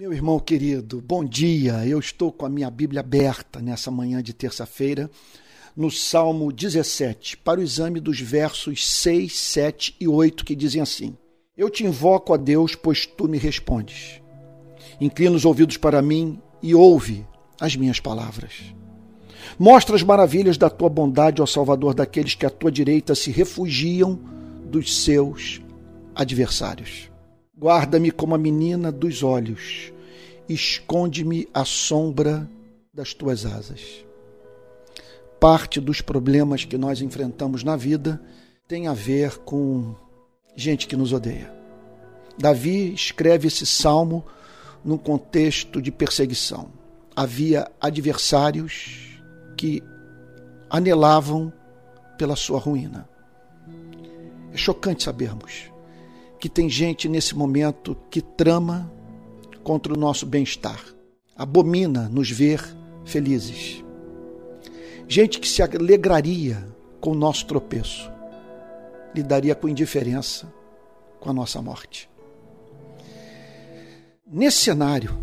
[0.00, 1.86] Meu irmão querido, bom dia.
[1.86, 5.10] Eu estou com a minha Bíblia aberta nessa manhã de terça-feira,
[5.76, 11.14] no Salmo 17, para o exame dos versos 6, 7 e 8, que dizem assim:
[11.54, 14.22] Eu te invoco a Deus, pois tu me respondes.
[14.98, 17.26] Inclina os ouvidos para mim e ouve
[17.60, 18.74] as minhas palavras.
[19.58, 24.18] Mostra as maravilhas da tua bondade, ó Salvador, daqueles que à tua direita se refugiam
[24.64, 25.60] dos seus
[26.14, 27.09] adversários.
[27.60, 29.92] Guarda-me como a menina dos olhos,
[30.48, 32.48] esconde-me à sombra
[32.90, 34.02] das tuas asas.
[35.38, 38.18] Parte dos problemas que nós enfrentamos na vida
[38.66, 39.94] tem a ver com
[40.56, 41.52] gente que nos odeia.
[42.38, 44.24] Davi escreve esse salmo
[44.82, 46.70] num contexto de perseguição.
[47.14, 49.20] Havia adversários
[49.54, 49.82] que
[50.70, 51.52] anelavam
[52.16, 53.06] pela sua ruína.
[54.50, 55.69] É chocante sabermos
[56.40, 58.90] que tem gente nesse momento que trama
[59.62, 60.82] contra o nosso bem-estar,
[61.36, 62.64] abomina nos ver
[63.04, 63.84] felizes.
[65.06, 66.66] Gente que se alegraria
[66.98, 68.10] com o nosso tropeço,
[69.14, 70.50] lidaria com indiferença
[71.20, 72.08] com a nossa morte.
[74.26, 75.18] Nesse cenário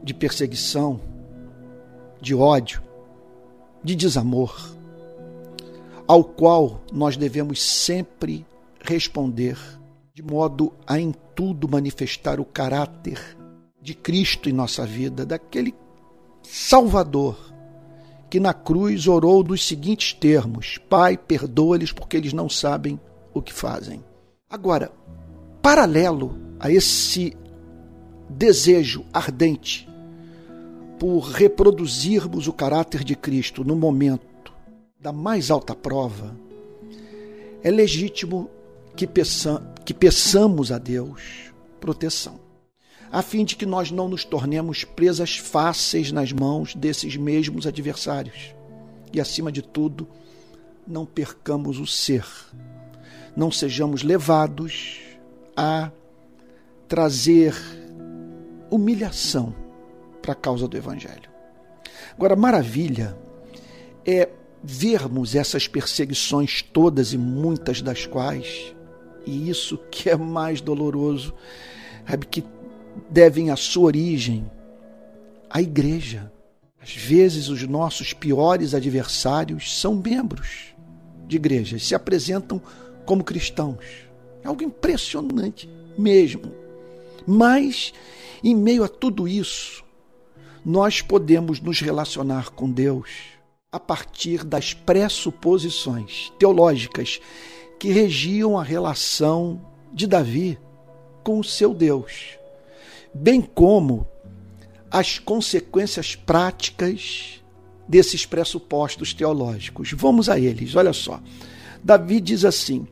[0.00, 1.00] de perseguição,
[2.20, 2.82] de ódio,
[3.82, 4.76] de desamor,
[6.06, 8.46] ao qual nós devemos sempre
[8.82, 9.58] responder
[10.14, 13.18] de modo a em tudo manifestar o caráter
[13.80, 15.74] de Cristo em nossa vida, daquele
[16.42, 17.52] Salvador
[18.28, 22.98] que na cruz orou dos seguintes termos: Pai, perdoa-lhes porque eles não sabem
[23.34, 24.02] o que fazem.
[24.48, 24.90] Agora,
[25.60, 27.36] paralelo a esse
[28.28, 29.88] desejo ardente
[30.98, 34.52] por reproduzirmos o caráter de Cristo no momento
[34.98, 36.36] da mais alta prova,
[37.62, 38.48] é legítimo
[38.96, 42.40] que, peça, que peçamos a Deus proteção,
[43.10, 48.54] a fim de que nós não nos tornemos presas fáceis nas mãos desses mesmos adversários.
[49.12, 50.08] E, acima de tudo,
[50.86, 52.24] não percamos o ser,
[53.36, 55.00] não sejamos levados
[55.56, 55.90] a
[56.88, 57.54] trazer
[58.70, 59.54] humilhação
[60.22, 61.30] para a causa do Evangelho.
[62.16, 63.16] Agora, maravilha
[64.06, 64.28] é
[64.62, 68.74] vermos essas perseguições todas e muitas das quais
[69.26, 71.34] e isso que é mais doloroso,
[72.08, 72.44] sabe, que
[73.10, 74.50] devem a sua origem
[75.48, 76.32] à igreja.
[76.80, 80.74] Às vezes, os nossos piores adversários são membros
[81.26, 82.60] de igrejas, se apresentam
[83.06, 83.84] como cristãos.
[84.42, 86.52] É algo impressionante mesmo.
[87.26, 87.92] Mas,
[88.42, 89.84] em meio a tudo isso,
[90.64, 93.08] nós podemos nos relacionar com Deus
[93.70, 97.20] a partir das pressuposições teológicas
[97.82, 99.60] que regiam a relação
[99.92, 100.56] de Davi
[101.24, 102.38] com o seu Deus,
[103.12, 104.06] bem como
[104.88, 107.42] as consequências práticas
[107.88, 109.90] desses pressupostos teológicos.
[109.94, 111.20] Vamos a eles, olha só.
[111.82, 112.86] Davi diz assim: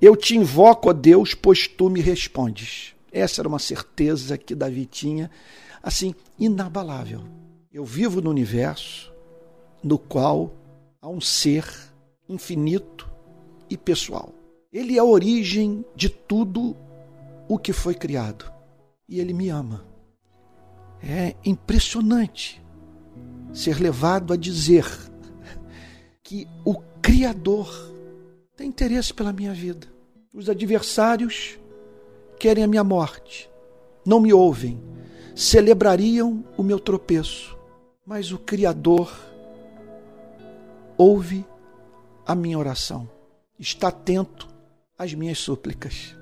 [0.00, 2.94] Eu te invoco a Deus, pois tu me respondes.
[3.10, 5.32] Essa era uma certeza que Davi tinha,
[5.82, 7.24] assim, inabalável.
[7.72, 9.12] Eu vivo no universo
[9.82, 10.54] no qual
[11.02, 11.64] há um ser
[12.28, 13.17] infinito
[13.70, 14.32] e pessoal.
[14.72, 16.76] Ele é a origem de tudo
[17.48, 18.52] o que foi criado.
[19.08, 19.84] E ele me ama.
[21.02, 22.62] É impressionante
[23.52, 24.84] ser levado a dizer
[26.22, 27.68] que o Criador
[28.56, 29.86] tem interesse pela minha vida.
[30.34, 31.58] Os adversários
[32.38, 33.50] querem a minha morte,
[34.04, 34.80] não me ouvem,
[35.34, 37.56] celebrariam o meu tropeço,
[38.04, 39.10] mas o Criador
[40.96, 41.44] ouve
[42.26, 43.08] a minha oração
[43.58, 44.48] está atento
[44.96, 46.16] às minhas súplicas.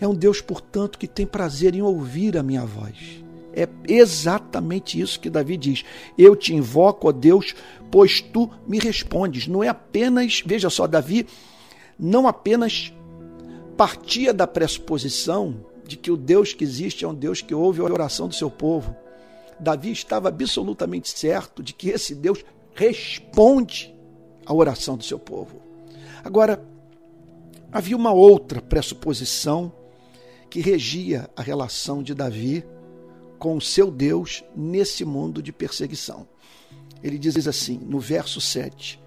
[0.00, 3.22] É um Deus, portanto, que tem prazer em ouvir a minha voz.
[3.52, 5.84] É exatamente isso que Davi diz.
[6.18, 7.54] Eu te invoco, ó Deus,
[7.90, 9.46] pois tu me respondes.
[9.46, 11.26] Não é apenas, veja só, Davi
[11.98, 12.92] não apenas
[13.76, 17.84] partia da pressuposição de que o Deus que existe é um Deus que ouve a
[17.84, 18.96] oração do seu povo.
[19.60, 23.94] Davi estava absolutamente certo de que esse Deus responde
[24.44, 25.62] à oração do seu povo.
[26.24, 26.64] Agora,
[27.70, 29.70] havia uma outra pressuposição
[30.48, 32.64] que regia a relação de Davi
[33.38, 36.26] com o seu Deus nesse mundo de perseguição.
[37.02, 38.98] Ele diz assim, no verso 7: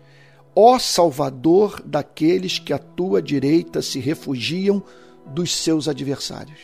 [0.56, 4.84] Ó Salvador daqueles que à tua direita se refugiam
[5.26, 6.60] dos seus adversários.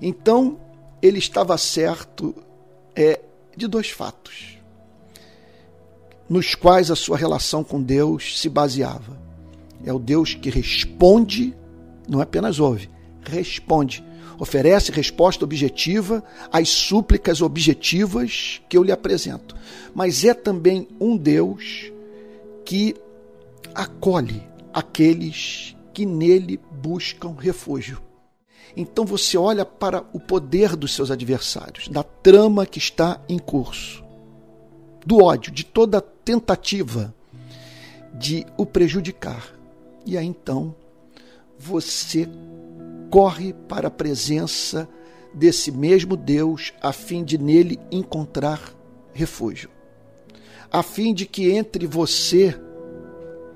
[0.00, 0.58] Então,
[1.02, 2.34] ele estava certo
[2.96, 3.20] é,
[3.54, 4.58] de dois fatos,
[6.28, 9.23] nos quais a sua relação com Deus se baseava.
[9.84, 11.54] É o Deus que responde,
[12.08, 12.88] não apenas ouve,
[13.22, 14.04] responde.
[14.38, 19.54] oferece resposta objetiva às súplicas objetivas que eu lhe apresento.
[19.94, 21.92] Mas é também um Deus
[22.64, 22.96] que
[23.74, 24.42] acolhe
[24.72, 28.02] aqueles que nele buscam refúgio.
[28.76, 34.04] Então você olha para o poder dos seus adversários, da trama que está em curso,
[35.06, 37.14] do ódio, de toda tentativa
[38.12, 39.53] de o prejudicar.
[40.06, 40.74] E aí então
[41.58, 42.28] você
[43.10, 44.88] corre para a presença
[45.32, 48.60] desse mesmo Deus a fim de nele encontrar
[49.12, 49.70] refúgio.
[50.70, 52.58] A fim de que entre você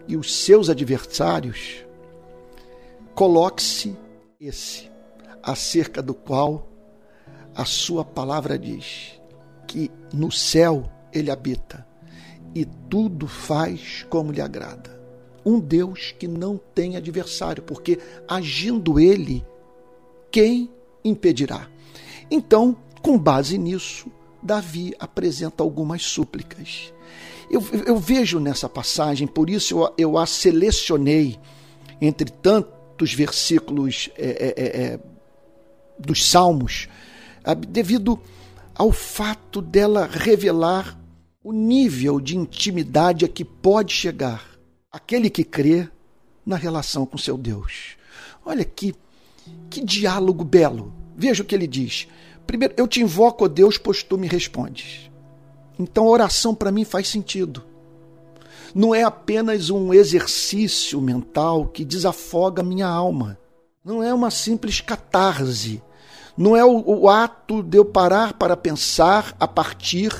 [0.06, 1.84] e os seus adversários
[3.14, 3.96] coloque-se
[4.40, 4.90] esse
[5.42, 6.68] acerca do qual
[7.54, 9.20] a sua palavra diz
[9.66, 11.86] que no céu ele habita
[12.54, 14.97] e tudo faz como lhe agrada.
[15.44, 19.44] Um Deus que não tem adversário, porque agindo ele,
[20.30, 20.70] quem
[21.04, 21.68] impedirá?
[22.30, 24.10] Então, com base nisso,
[24.42, 26.92] Davi apresenta algumas súplicas.
[27.50, 31.38] Eu, eu vejo nessa passagem, por isso eu, eu a selecionei
[32.00, 35.00] entre tantos versículos é, é, é, é
[35.98, 36.88] dos Salmos,
[37.68, 38.20] devido
[38.74, 40.98] ao fato dela revelar
[41.42, 44.57] o nível de intimidade a que pode chegar
[44.90, 45.88] aquele que crê
[46.44, 47.96] na relação com seu Deus.
[48.44, 48.94] Olha que,
[49.68, 50.92] que diálogo belo.
[51.16, 52.08] Veja o que ele diz.
[52.46, 55.10] Primeiro, eu te invoco, ó Deus, pois tu me respondes.
[55.78, 57.64] Então a oração para mim faz sentido.
[58.74, 63.38] Não é apenas um exercício mental que desafoga minha alma.
[63.84, 65.82] Não é uma simples catarse
[66.38, 70.12] não é o, o ato de eu parar para pensar a partir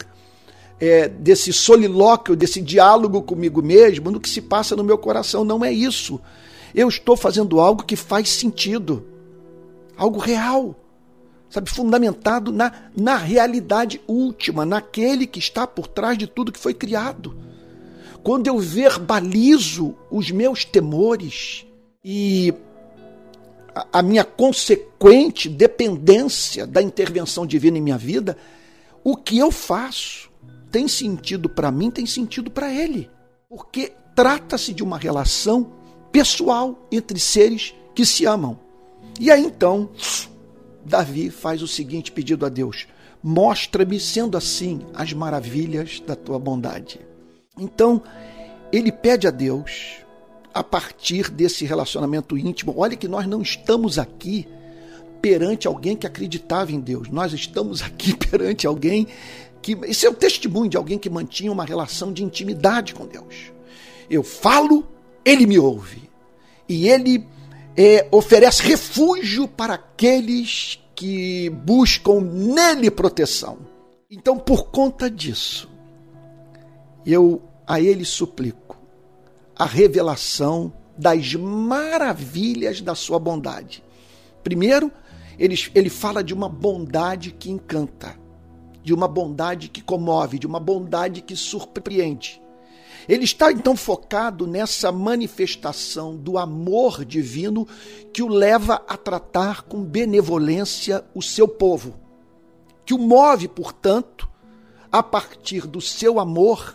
[0.80, 5.44] é, desse solilóquio, desse diálogo comigo mesmo, no que se passa no meu coração.
[5.44, 6.20] Não é isso.
[6.75, 9.04] Eu estou fazendo algo que faz sentido,
[9.96, 10.76] algo real,
[11.50, 16.75] sabe, fundamentado na, na realidade última, naquele que está por trás de tudo que foi
[16.75, 17.36] criado.
[18.22, 21.64] Quando eu verbalizo os meus temores
[22.04, 22.52] e
[23.92, 28.36] a minha consequente dependência da intervenção divina em minha vida,
[29.04, 30.28] o que eu faço
[30.70, 33.10] tem sentido para mim, tem sentido para ele.
[33.48, 35.72] Porque trata-se de uma relação
[36.12, 38.58] pessoal entre seres que se amam.
[39.20, 39.90] E aí então,
[40.84, 42.86] Davi faz o seguinte pedido a Deus:
[43.22, 47.00] Mostra-me, sendo assim, as maravilhas da tua bondade.
[47.58, 48.02] Então,
[48.72, 49.96] ele pede a Deus
[50.54, 52.74] a partir desse relacionamento íntimo.
[52.76, 54.46] Olha que nós não estamos aqui
[55.20, 57.08] perante alguém que acreditava em Deus.
[57.08, 59.06] Nós estamos aqui perante alguém
[59.62, 59.72] que.
[59.84, 63.52] Esse é o testemunho de alguém que mantinha uma relação de intimidade com Deus.
[64.10, 64.87] Eu falo,
[65.25, 66.08] ele me ouve.
[66.69, 67.26] E ele
[67.76, 73.58] é, oferece refúgio para aqueles que buscam nele proteção.
[74.10, 75.70] Então, por conta disso,
[77.06, 78.76] eu a ele suplico
[79.54, 83.84] a revelação das maravilhas da sua bondade.
[84.43, 84.90] Primeiro,
[85.38, 88.19] ele, ele fala de uma bondade que encanta,
[88.88, 92.40] de uma bondade que comove, de uma bondade que surpreende.
[93.06, 97.69] Ele está então focado nessa manifestação do amor divino
[98.14, 101.96] que o leva a tratar com benevolência o seu povo,
[102.87, 104.26] que o move, portanto,
[104.90, 106.75] a partir do seu amor,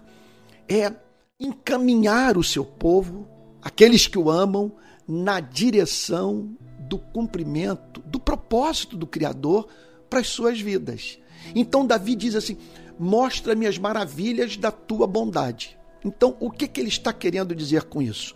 [0.69, 0.93] é
[1.39, 3.27] encaminhar o seu povo,
[3.59, 4.71] aqueles que o amam,
[5.07, 9.67] na direção do cumprimento, do propósito do Criador
[10.13, 11.17] para as suas vidas.
[11.55, 12.55] Então Davi diz assim:
[12.99, 15.75] mostra-me as maravilhas da tua bondade.
[16.05, 18.35] Então, o que, que ele está querendo dizer com isso?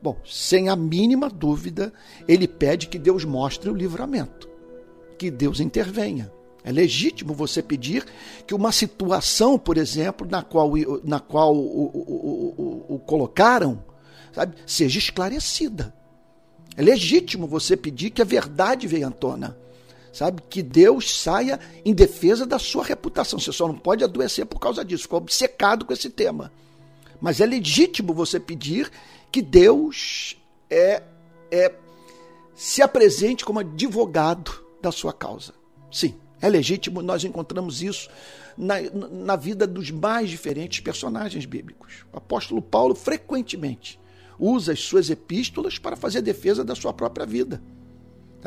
[0.00, 1.92] Bom, sem a mínima dúvida,
[2.28, 4.48] ele pede que Deus mostre o livramento,
[5.18, 6.30] que Deus intervenha.
[6.62, 8.04] É legítimo você pedir
[8.46, 10.70] que uma situação, por exemplo, na qual,
[11.02, 13.82] na qual o, o, o, o colocaram,
[14.32, 15.92] sabe, seja esclarecida.
[16.76, 19.56] É legítimo você pedir que a verdade venha à tona.
[20.16, 20.42] Sabe?
[20.48, 23.38] Que Deus saia em defesa da sua reputação.
[23.38, 25.02] Você só não pode adoecer por causa disso.
[25.02, 26.50] Ficou obcecado com esse tema.
[27.20, 28.90] Mas é legítimo você pedir
[29.30, 30.38] que Deus
[30.70, 31.02] é,
[31.50, 31.74] é,
[32.54, 35.52] se apresente como advogado da sua causa.
[35.92, 36.14] Sim.
[36.40, 38.08] É legítimo, nós encontramos isso
[38.56, 38.76] na,
[39.10, 42.06] na vida dos mais diferentes personagens bíblicos.
[42.10, 44.00] O apóstolo Paulo frequentemente
[44.38, 47.60] usa as suas epístolas para fazer defesa da sua própria vida.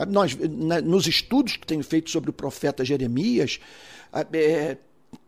[0.08, 0.38] Nós,
[0.84, 3.60] nos estudos que tenho feito sobre o profeta Jeremias,
[4.31, 4.77] é,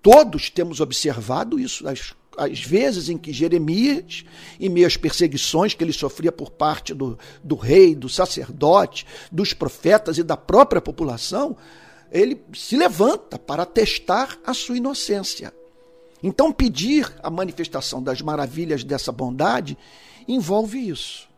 [0.01, 4.23] todos temos observado isso, as, as vezes em que Jeremias,
[4.59, 9.53] em meio às perseguições que ele sofria por parte do, do rei, do sacerdote, dos
[9.53, 11.57] profetas e da própria população,
[12.11, 15.53] ele se levanta para testar a sua inocência.
[16.23, 19.77] Então, pedir a manifestação das maravilhas dessa bondade
[20.27, 21.30] envolve isso.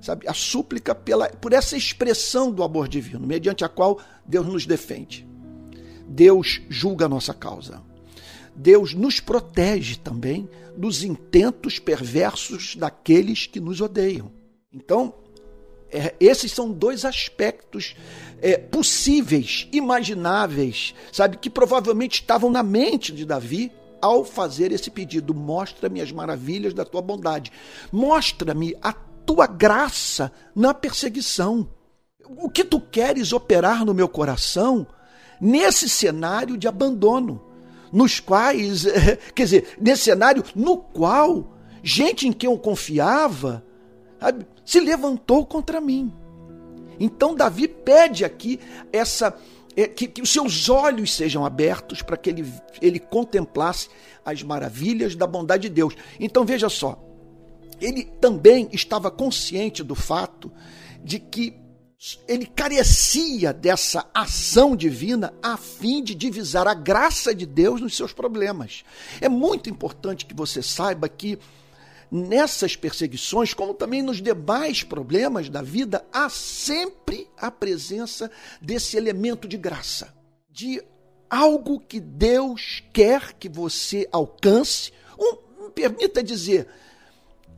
[0.00, 0.28] Sabe?
[0.28, 5.26] A súplica pela, por essa expressão do amor divino, mediante a qual Deus nos defende.
[6.06, 7.82] Deus julga a nossa causa.
[8.54, 14.30] Deus nos protege também dos intentos perversos daqueles que nos odeiam.
[14.72, 15.14] Então,
[15.90, 17.94] é, esses são dois aspectos
[18.40, 25.34] é, possíveis, imagináveis, sabe, que provavelmente estavam na mente de Davi ao fazer esse pedido.
[25.34, 27.52] Mostra-me as maravilhas da tua bondade.
[27.92, 28.92] Mostra-me a
[29.26, 31.68] tua graça na perseguição.
[32.38, 34.86] O que tu queres operar no meu coração
[35.40, 37.42] nesse cenário de abandono,
[37.92, 38.84] nos quais,
[39.34, 41.52] quer dizer, nesse cenário no qual
[41.82, 43.64] gente em quem eu confiava
[44.64, 46.12] se levantou contra mim.
[46.98, 48.58] Então Davi pede aqui
[48.92, 49.36] essa
[49.76, 53.88] é, que, que, os seus olhos sejam abertos para que ele, ele contemplasse
[54.24, 55.94] as maravilhas da bondade de Deus.
[56.18, 56.98] Então veja só,
[57.80, 60.52] ele também estava consciente do fato
[61.02, 61.54] de que
[62.28, 68.12] ele carecia dessa ação divina a fim de divisar a graça de Deus nos seus
[68.12, 68.84] problemas.
[69.20, 71.38] É muito importante que você saiba que
[72.10, 78.30] nessas perseguições, como também nos demais problemas da vida, há sempre a presença
[78.60, 80.14] desse elemento de graça,
[80.50, 80.82] de
[81.28, 86.68] algo que Deus quer que você alcance, um, permita dizer,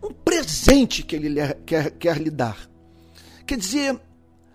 [0.02, 2.68] um presente que Ele quer, quer lhe dar.
[3.46, 3.98] Quer dizer,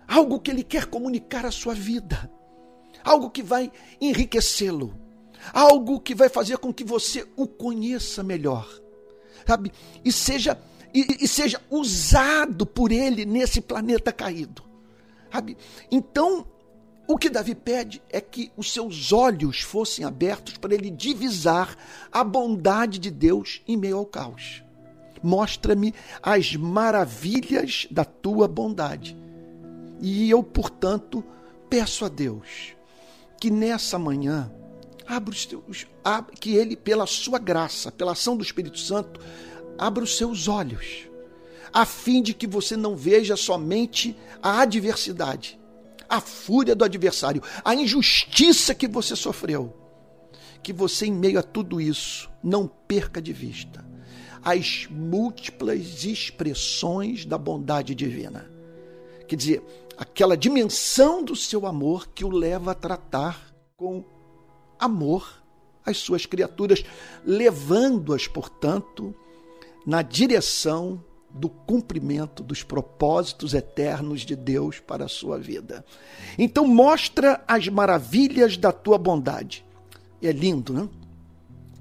[0.07, 2.29] algo que Ele quer comunicar à sua vida,
[3.03, 4.93] algo que vai enriquecê-lo,
[5.51, 8.83] algo que vai fazer com que você o conheça melhor
[9.45, 9.71] sabe?
[10.03, 10.59] E seja,
[10.93, 14.63] e, e seja usado por ele nesse planeta caído.
[15.31, 15.57] Sabe?
[15.91, 16.47] Então,
[17.07, 21.75] o que Davi pede é que os seus olhos fossem abertos para ele divisar
[22.11, 24.62] a bondade de Deus em meio ao caos.
[25.23, 29.17] Mostra-me as maravilhas da tua bondade.
[30.01, 31.23] E eu, portanto,
[31.69, 32.75] peço a Deus
[33.39, 34.51] que nessa manhã
[35.05, 35.85] Abra os teus,
[36.39, 39.19] que Ele, pela sua graça, pela ação do Espírito Santo,
[39.77, 41.07] abra os seus olhos,
[41.73, 45.59] a fim de que você não veja somente a adversidade,
[46.07, 49.77] a fúria do adversário, a injustiça que você sofreu.
[50.61, 53.83] Que você, em meio a tudo isso, não perca de vista
[54.43, 58.49] as múltiplas expressões da bondade divina.
[59.27, 59.63] Quer dizer,
[59.97, 64.03] aquela dimensão do seu amor que o leva a tratar com
[64.77, 65.41] amor
[65.85, 66.83] às suas criaturas,
[67.25, 69.15] levando-as, portanto,
[69.85, 75.83] na direção do cumprimento dos propósitos eternos de Deus para a sua vida.
[76.37, 79.65] Então, mostra as maravilhas da tua bondade.
[80.21, 80.87] É lindo, né?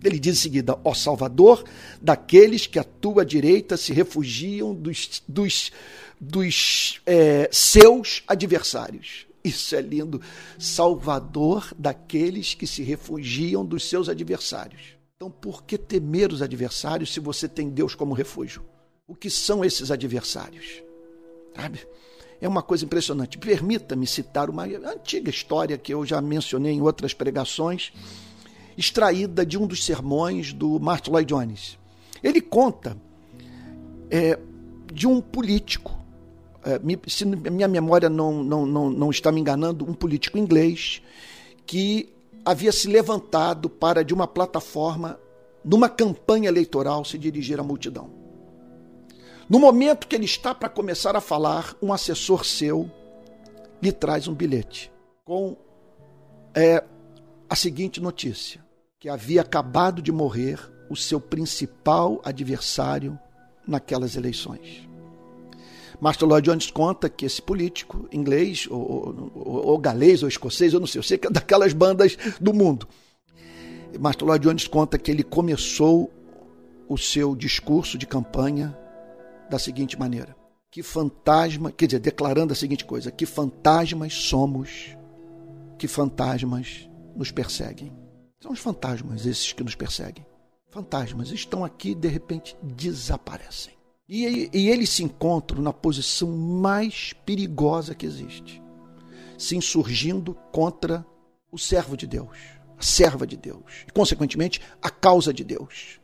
[0.02, 1.64] Ele diz em seguida: Ó Salvador,
[2.00, 5.72] daqueles que à tua direita se refugiam dos, dos,
[6.20, 9.26] dos é, seus adversários.
[9.44, 10.20] Isso é lindo.
[10.58, 14.96] Salvador daqueles que se refugiam dos seus adversários.
[15.16, 18.62] Então, por que temer os adversários se você tem Deus como refúgio?
[19.06, 20.82] O que são esses adversários?
[21.54, 21.86] Sabe?
[22.40, 23.38] É uma coisa impressionante.
[23.38, 27.92] Permita-me citar uma antiga história que eu já mencionei em outras pregações,
[28.76, 31.78] extraída de um dos sermões do Martin Lloyd Jones.
[32.22, 32.96] Ele conta
[34.10, 34.38] é,
[34.92, 36.02] de um político
[36.64, 41.02] é, se minha memória não, não, não, não está me enganando, um político inglês
[41.66, 42.08] que
[42.44, 45.18] havia se levantado para, de uma plataforma,
[45.64, 48.10] numa campanha eleitoral, se dirigir à multidão.
[49.48, 52.90] No momento que ele está para começar a falar, um assessor seu
[53.82, 54.90] lhe traz um bilhete
[55.24, 55.56] com
[56.54, 56.82] é,
[57.52, 58.64] a seguinte notícia:
[58.98, 63.18] que havia acabado de morrer o seu principal adversário
[63.68, 64.88] naquelas eleições.
[66.00, 70.80] Master Lloyd Jones conta que esse político inglês, ou, ou, ou galês, ou escocês, eu
[70.80, 72.88] não sei, eu sei que é daquelas bandas do mundo.
[74.00, 76.10] Master Lloyd Jones conta que ele começou
[76.88, 78.74] o seu discurso de campanha
[79.50, 80.34] da seguinte maneira:
[80.70, 84.96] Que fantasma, quer dizer, declarando a seguinte coisa: Que fantasmas somos,
[85.76, 87.92] que fantasmas nos perseguem.
[88.40, 90.26] São os fantasmas esses que nos perseguem.
[90.70, 93.74] Fantasmas estão aqui e de repente desaparecem.
[94.08, 98.62] E, e eles se encontram na posição mais perigosa que existe,
[99.38, 101.06] se insurgindo contra
[101.50, 102.36] o servo de Deus,
[102.76, 106.00] a serva de Deus, e, consequentemente, a causa de Deus.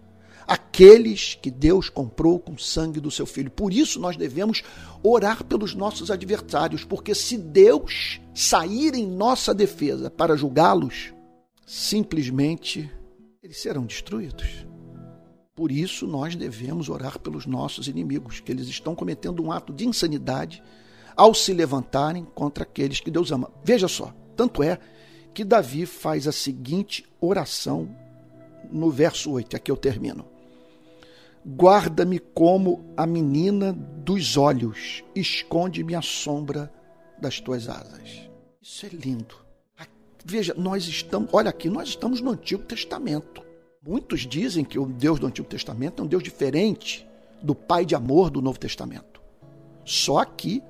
[0.49, 3.50] Aqueles que Deus comprou com o sangue do seu filho.
[3.50, 4.62] Por isso nós devemos
[5.02, 11.12] orar pelos nossos adversários, porque se Deus sair em nossa defesa para julgá-los,
[11.67, 12.90] simplesmente
[13.43, 14.67] eles serão destruídos.
[15.55, 19.87] Por isso nós devemos orar pelos nossos inimigos, que eles estão cometendo um ato de
[19.87, 20.62] insanidade
[21.14, 23.50] ao se levantarem contra aqueles que Deus ama.
[23.62, 24.78] Veja só, tanto é
[25.35, 27.95] que Davi faz a seguinte oração
[28.71, 30.38] no verso 8, aqui eu termino.
[31.50, 36.71] Guarda-me como a menina dos olhos, esconde-me a sombra
[37.19, 38.28] das tuas asas.
[38.61, 39.35] Isso é lindo.
[40.25, 43.43] Veja, nós estamos, olha aqui, nós estamos no Antigo Testamento.
[43.83, 47.09] Muitos dizem que o Deus do Antigo Testamento é um Deus diferente
[47.43, 49.19] do Pai de amor do Novo Testamento.
[49.87, 50.62] Só que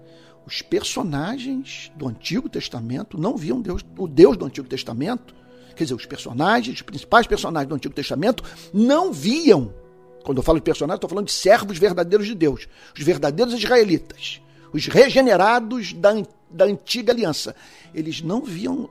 [0.47, 5.35] os personagens do Antigo Testamento não viam Deus, o Deus do Antigo Testamento,
[5.75, 9.75] quer dizer, os personagens, os principais personagens do Antigo Testamento, não viam.
[10.29, 14.43] Quando eu falo de personagens, estou falando de servos verdadeiros de Deus, os verdadeiros israelitas,
[14.75, 16.11] os regenerados da,
[16.51, 17.57] da antiga aliança.
[17.95, 18.91] Eles não viam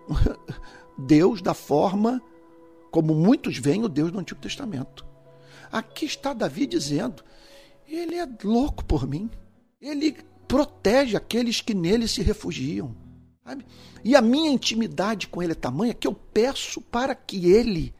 [0.97, 2.19] Deus da forma
[2.89, 5.05] como muitos veem o Deus do Antigo Testamento.
[5.71, 7.23] Aqui está Davi dizendo:
[7.87, 9.29] Ele é louco por mim.
[9.79, 10.17] Ele
[10.47, 12.95] protege aqueles que nele se refugiam.
[13.45, 13.63] Sabe?
[14.03, 17.93] E a minha intimidade com ele é tamanha que eu peço para que ele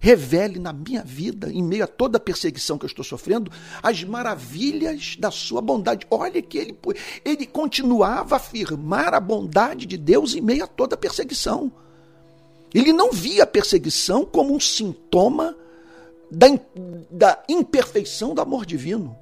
[0.00, 3.52] revele na minha vida, em meio a toda a perseguição que eu estou sofrendo,
[3.82, 6.06] as maravilhas da sua bondade.
[6.10, 6.76] Olha que ele,
[7.22, 11.70] ele continuava a afirmar a bondade de Deus em meio a toda a perseguição.
[12.74, 15.54] Ele não via a perseguição como um sintoma
[16.30, 16.46] da,
[17.10, 19.16] da imperfeição do amor divino.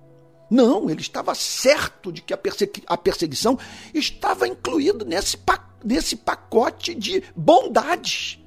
[0.48, 3.58] Não, ele estava certo de que a, persegui a perseguição
[3.92, 8.37] estava incluída nesse, pa nesse pacote de bondades.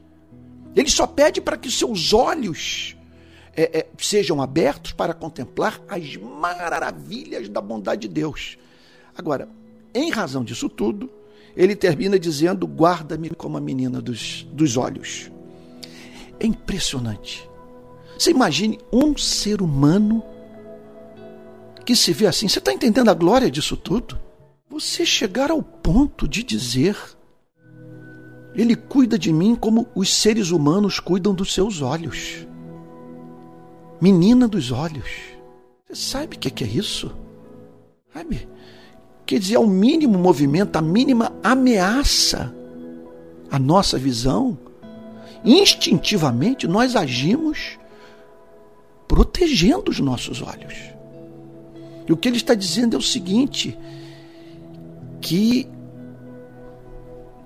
[0.76, 2.96] Ele só pede para que seus olhos
[3.56, 8.58] é, é, sejam abertos para contemplar as maravilhas da bondade de Deus.
[9.18, 9.50] Agora,
[9.94, 11.10] em razão disso tudo,
[11.56, 15.30] ele termina dizendo: Guarda-me como a menina dos, dos olhos.
[16.40, 17.50] É impressionante.
[18.18, 20.24] Você imagine um ser humano
[21.86, 22.48] que se vê assim.
[22.48, 24.18] Você está entendendo a glória disso tudo?
[24.70, 26.96] Você chegar ao ponto de dizer:
[28.56, 32.46] Ele cuida de mim como os seres humanos cuidam dos seus olhos.
[34.00, 35.10] Menina dos olhos.
[35.88, 37.12] Você sabe o que é isso?
[38.14, 38.48] Sabe?
[39.26, 42.54] Quer dizer, ao mínimo movimento, a mínima ameaça
[43.50, 44.58] à nossa visão,
[45.44, 47.80] instintivamente nós agimos
[49.08, 50.74] protegendo os nossos olhos.
[52.08, 53.78] E o que ele está dizendo é o seguinte:
[55.22, 55.68] que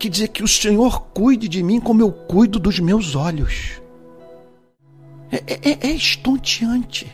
[0.05, 3.81] que dizer que o Senhor cuide de mim como eu cuido dos meus olhos.
[5.31, 5.37] É,
[5.71, 7.11] é, é estonteante.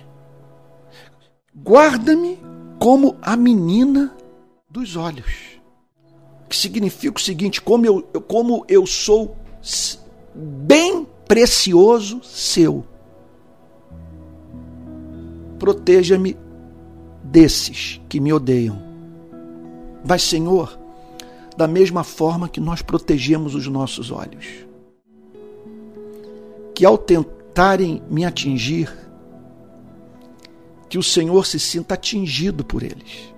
[1.56, 2.38] Guarda-me
[2.78, 4.14] como a menina
[4.70, 5.32] dos olhos.
[6.50, 9.38] Que significa o seguinte: como eu, como eu sou
[10.36, 12.84] bem precioso seu.
[15.58, 16.36] Proteja-me
[17.24, 18.82] desses que me odeiam.
[20.06, 20.81] Mas, Senhor,
[21.62, 24.66] da mesma forma que nós protegemos os nossos olhos,
[26.74, 28.92] que ao tentarem me atingir,
[30.90, 33.32] que o Senhor se sinta atingido por eles.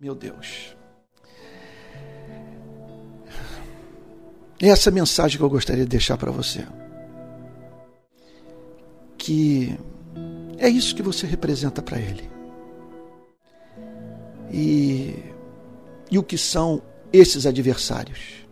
[0.00, 0.74] Meu Deus.
[4.58, 6.66] É essa mensagem que eu gostaria de deixar para você.
[9.18, 9.78] Que
[10.56, 12.30] é isso que você representa para Ele.
[14.50, 15.35] E,
[16.10, 18.46] e o que são esses adversários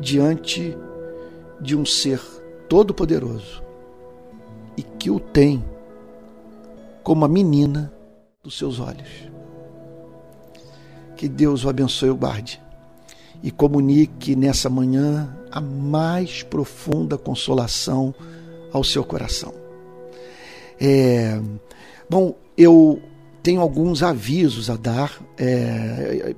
[0.00, 0.76] diante
[1.60, 2.20] de um ser
[2.68, 3.62] todo-poderoso
[4.76, 5.64] e que o tem
[7.02, 7.92] como a menina
[8.42, 9.30] dos seus olhos.
[11.16, 12.60] Que Deus o abençoe o guarde
[13.42, 18.14] e comunique nessa manhã a mais profunda consolação
[18.72, 19.54] ao seu coração.
[20.80, 21.40] É,
[22.10, 23.00] bom, eu
[23.42, 26.34] tenho alguns avisos a dar é,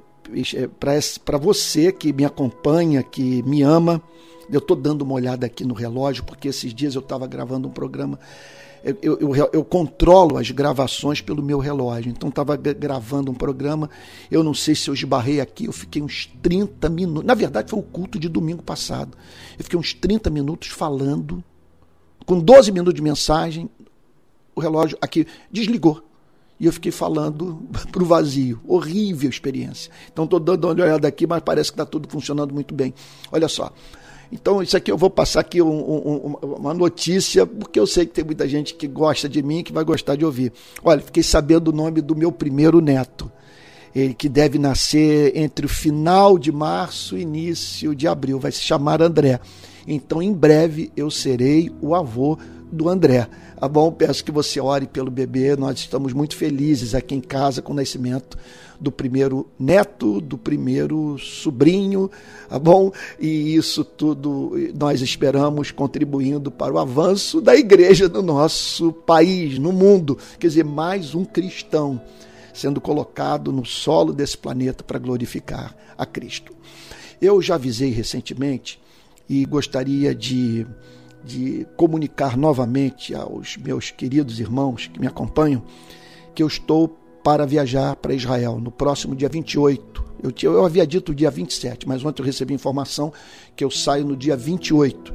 [1.25, 4.03] para você que me acompanha, que me ama.
[4.51, 7.71] Eu estou dando uma olhada aqui no relógio, porque esses dias eu estava gravando um
[7.71, 8.19] programa.
[8.85, 12.11] Eu, eu, eu, controlo as gravações pelo meu relógio.
[12.11, 13.91] Então estava gravando um programa.
[14.31, 17.25] Eu não sei se eu esbarrei aqui, eu fiquei uns 30 minutos.
[17.27, 19.17] Na verdade, foi o culto de domingo passado.
[19.59, 21.43] Eu fiquei uns 30 minutos falando,
[22.25, 23.69] com 12 minutos de mensagem.
[24.55, 26.07] O relógio aqui desligou
[26.59, 28.61] e eu fiquei falando para o vazio.
[28.66, 29.90] Horrível experiência.
[30.12, 32.95] Então estou dando uma olhada aqui, mas parece que está tudo funcionando muito bem.
[33.31, 33.73] Olha só,
[34.33, 38.12] Então, isso aqui eu vou passar aqui um, um, uma notícia, porque eu sei que
[38.12, 40.53] tem muita gente que gosta de mim, que vai gostar de ouvir.
[40.83, 43.31] Olha, fiquei sabendo o nome do meu primeiro neto,
[43.95, 48.61] ele que deve nascer entre o final de março e início de abril, vai se
[48.61, 49.40] chamar André.
[49.87, 52.37] Então, em breve, eu serei o avô
[52.70, 53.29] do André.
[53.59, 53.90] Tá bom?
[53.90, 55.57] Peço que você ore pelo bebê.
[55.57, 58.37] Nós estamos muito felizes aqui em casa com o nascimento
[58.81, 62.11] do primeiro neto, do primeiro sobrinho,
[62.48, 62.92] tá bom?
[63.18, 69.72] E isso tudo nós esperamos contribuindo para o avanço da igreja no nosso país, no
[69.72, 70.18] mundo.
[70.38, 72.00] Quer dizer, mais um cristão
[72.52, 76.52] sendo colocado no solo desse planeta para glorificar a Cristo.
[77.20, 78.81] Eu já avisei recentemente
[79.29, 80.66] e gostaria de
[81.27, 85.62] de comunicar novamente aos meus queridos irmãos que me acompanham
[86.35, 86.89] que eu estou
[87.25, 90.05] para viajar para Israel no próximo dia 28.
[90.23, 93.12] Eu, tinha, eu havia dito dia 27, mas ontem eu recebi informação
[93.57, 95.12] que eu saio no dia 28.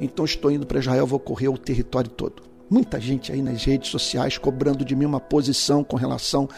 [0.00, 2.42] Então estou indo para Israel, vou correr o território todo.
[2.68, 6.48] Muita gente aí nas redes sociais cobrando de mim uma posição com relação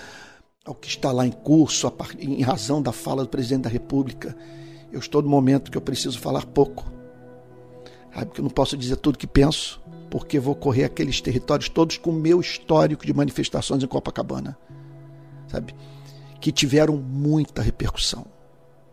[0.65, 4.35] ao que está lá em curso, em razão da fala do presidente da República.
[4.91, 6.96] Eu estou no momento que eu preciso falar pouco
[8.17, 11.99] Sabe que eu não posso dizer tudo que penso, porque vou correr aqueles territórios todos
[11.99, 14.57] com o meu histórico de manifestações em Copacabana.
[15.49, 15.75] Sabe?
[16.41, 18.25] Que tiveram muita repercussão.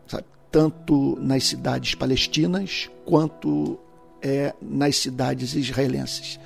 [0.06, 0.24] Sabe?
[0.50, 3.80] Tanto nas cidades palestinas quanto
[4.20, 6.38] é, nas cidades israelenses.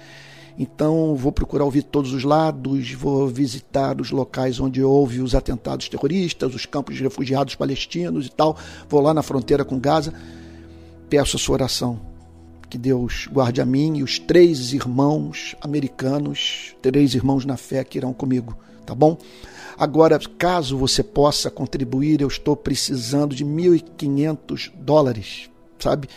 [0.56, 5.88] Então, vou procurar ouvir todos os lados, vou visitar os locais onde houve os atentados
[5.88, 8.56] terroristas, os campos de refugiados palestinos e tal.
[8.88, 10.14] Vou lá na fronteira com Gaza.
[11.08, 12.17] Peço a sua oração
[12.68, 17.98] que Deus guarde a mim e os três irmãos americanos, três irmãos na fé que
[17.98, 19.16] irão comigo, tá bom?
[19.78, 26.08] Agora, caso você possa contribuir, eu estou precisando de 1.500 dólares, sabe?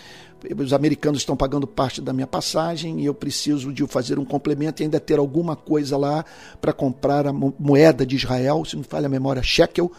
[0.58, 4.82] Os americanos estão pagando parte da minha passagem e eu preciso de fazer um complemento
[4.82, 6.26] e ainda ter alguma coisa lá
[6.60, 9.92] para comprar a moeda de Israel, se não falha a memória, shekel,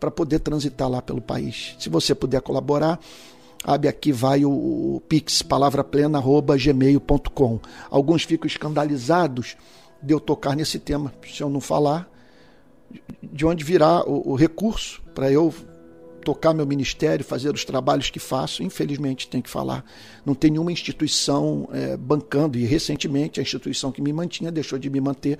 [0.00, 1.76] para poder transitar lá pelo país.
[1.78, 2.98] Se você puder colaborar,
[3.64, 7.60] Sabe, aqui vai o, o pix, palavraplena.gmail.com.
[7.88, 9.56] Alguns ficam escandalizados
[10.02, 12.06] de eu tocar nesse tema, se eu não falar,
[13.22, 15.50] de onde virá o, o recurso para eu
[16.24, 19.84] tocar meu ministério, fazer os trabalhos que faço, infelizmente tem que falar.
[20.24, 24.90] Não tem nenhuma instituição é, bancando, e recentemente a instituição que me mantinha deixou de
[24.90, 25.38] me manter,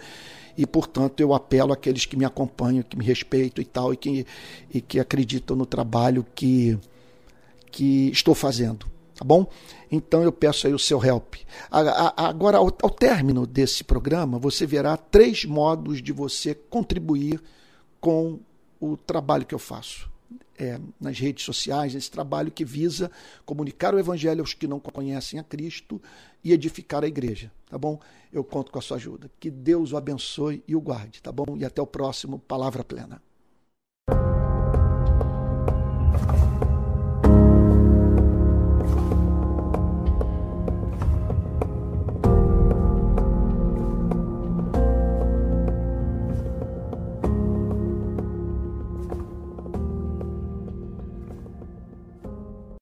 [0.56, 4.26] e portanto eu apelo àqueles que me acompanham, que me respeitam e tal, e que,
[4.72, 6.78] e que acreditam no trabalho que
[7.74, 9.50] que estou fazendo, tá bom?
[9.90, 11.34] Então eu peço aí o seu help.
[11.68, 17.42] Agora, ao, término desse programa, você verá três modos de você contribuir
[18.00, 18.38] com
[18.80, 20.08] o trabalho que eu faço.
[20.56, 23.10] É, nas redes sociais, esse trabalho que visa
[23.44, 26.00] comunicar o Evangelho aos que não conhecem a Cristo
[26.44, 27.98] e edificar a igreja, tá bom?
[28.32, 29.28] Eu conto com a sua ajuda.
[29.40, 31.56] Que Deus o abençoe e o guarde, tá bom?
[31.58, 33.20] E até o próximo Palavra Plena.